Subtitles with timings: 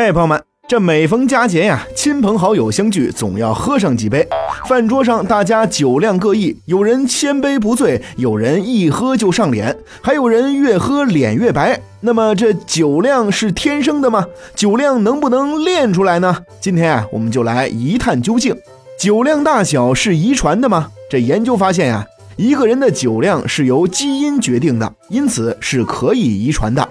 [0.00, 4.24] 嘿，朋友们，这每逢佳节呀，亲朋好友相聚，总要喝上几杯。
[4.68, 11.80] 饭桌上大家酒量各异，有人千杯不醉，有人一喝就上脸，还有人越喝脸越白。
[12.02, 14.24] 那么这酒量是天生的吗？
[14.54, 16.44] 酒量能不能练出来呢？
[16.60, 18.56] 今天啊，我们就来一探究竟。
[19.00, 20.90] 酒量大小是遗传的吗？
[21.10, 22.06] 这研究发现呀，
[22.36, 26.88] 一个人的酒量是由基因决定的，因此是可以遗传的。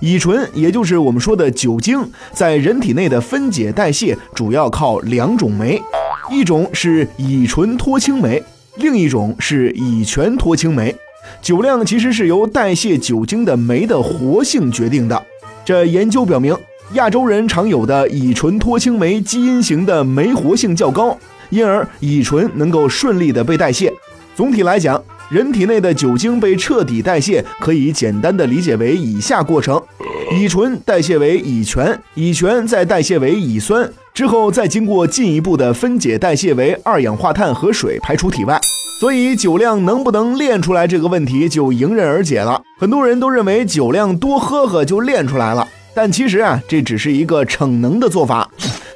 [0.00, 5.80] 乙醇，也就是我们说的酒精，在人体内的分解代谢主要靠两种酶，
[6.30, 8.42] 一种是乙醇脱氢酶，
[8.76, 10.94] 另一种是乙醛脱氢酶。
[11.40, 15.20] 酒量其实是由代谢酒精的酶的活性决定的。
[15.64, 16.56] 这研究表明，
[16.92, 21.18] 亚洲人常有的乙醇脱氢酶基因型的酶活性较高，
[21.50, 23.92] 因而乙醇能够顺利的被代谢。
[24.36, 29.82] 总体来讲，人体内的酒精被彻底代谢，可以简单的理解为以下过程：
[30.32, 38.60] 乙醇代谢为乙醛，乙醛再代谢为乙酸，之后再经过进一步的分解代谢为二氧化碳和水排出体外。
[39.00, 42.62] 所以酒量能不能练出来这个问题就迎刃而解了。
[42.78, 48.48] 很多人都认为酒量多喝喝就练出来了，但其实啊，这只是一个逞能的做法。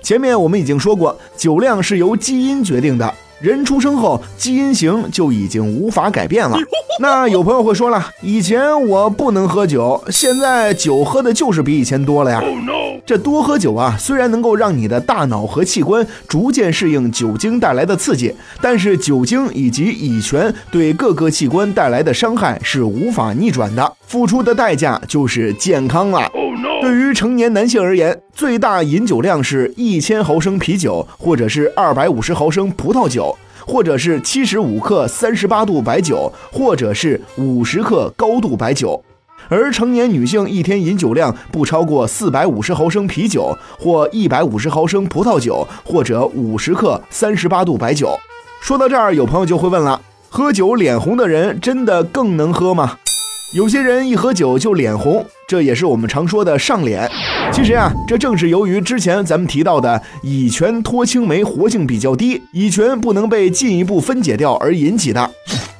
[0.02, 3.12] 前面我们已经说过，酒量是由基因决定的。
[3.40, 6.58] 人出生后，基因型就已经无法改变了。
[7.00, 12.42] 那有朋友会说了，以前我不能喝酒，现在酒喝的就是比以前多了呀。
[13.06, 26.30] 这多喝酒啊，虽然能够让你的大脑和器官逐渐适应酒精带来的刺激，但是酒精以及乙醛对各个器官带来的伤害是无法逆转的，付出的代价就是健康了。
[26.80, 33.36] 对于成年男性而言，最大饮酒量是一千毫升啤酒，或者是二百五十毫升葡萄酒，
[33.66, 39.02] 或者是七十五克三十八度白酒，或者是五十克高度白酒。
[39.48, 48.18] 而成年女性一天饮酒量不超过四百五十毫升啤酒，或一百五十毫升葡萄酒，或者五十克三十八度白酒。
[48.60, 52.98] 说到这儿，有朋友就会问了：喝酒脸红的人真的更能喝吗？
[53.52, 57.10] 有些人一喝酒就脸红，这也是我们常说的上脸。
[57.52, 65.28] 其实啊，这正是由于之前咱们提到的乙醛脱氢酶活性比较低，乙醛不能被进一步分解掉而引起的。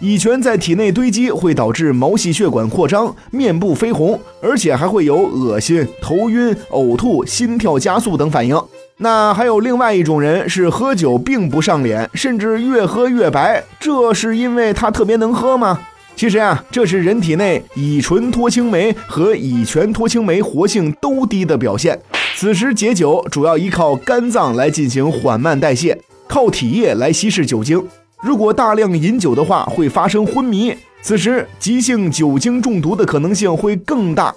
[0.00, 8.60] 乙醛在体内堆积会导致毛细血管扩张、面部绯红，而且还会有恶心、头晕、呕吐、心跳加速等反应。
[8.96, 15.78] 那还有另外一种人是喝酒并不上脸，甚至越喝越白，这是因为他特别能喝吗？
[16.20, 21.98] 其实啊，这是人体内乙醇脱氢酶和乙醛脱氢酶活性都低的表现。
[22.36, 25.98] 此时解酒主要依靠肝脏来进行缓慢代谢，
[26.28, 27.82] 靠体液来稀释酒精。
[28.22, 34.34] 如果大量饮酒的话，会发生昏迷，此时急性酒精中毒的可能性会更大。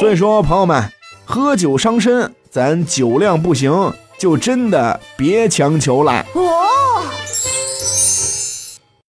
[0.00, 0.84] 所以说，朋友们，
[1.24, 3.72] 喝酒伤身，咱酒量不行，
[4.18, 6.22] 就真的别强求了。
[6.34, 6.50] 哦。